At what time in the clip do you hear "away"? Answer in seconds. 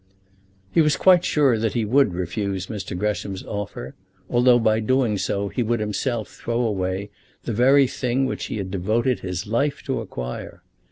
6.61-7.11